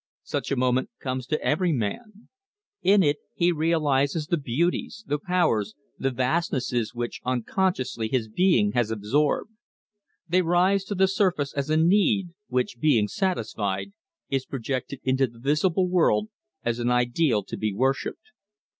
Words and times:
Such 0.23 0.49
a 0.51 0.55
moment 0.55 0.89
comes 0.99 1.27
to 1.27 1.39
every 1.43 1.71
man. 1.71 2.27
In 2.81 3.03
it 3.03 3.17
he 3.35 3.51
realizes 3.51 4.25
the 4.25 4.37
beauties, 4.39 5.03
the 5.05 5.19
powers, 5.19 5.75
the 5.99 6.09
vastnesses 6.09 6.95
which 6.95 7.21
unconsciously 7.23 8.07
his 8.07 8.27
being 8.27 8.71
has 8.71 8.89
absorbed. 8.89 9.51
They 10.27 10.41
rise 10.41 10.85
to 10.85 10.95
the 10.95 11.07
surface 11.07 11.53
as 11.53 11.69
a 11.69 11.77
need, 11.77 12.29
which, 12.47 12.79
being 12.79 13.07
satisfied, 13.07 13.93
is 14.27 14.47
projected 14.47 15.01
into 15.03 15.27
the 15.27 15.37
visible 15.37 15.87
world 15.87 16.29
as 16.65 16.79
an 16.79 16.89
ideal 16.89 17.43
to 17.43 17.55
be 17.55 17.71
worshipped. 17.71 18.31